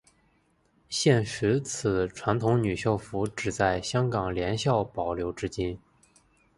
[0.89, 5.77] 现时此传统女校服只在香港联校保留至今。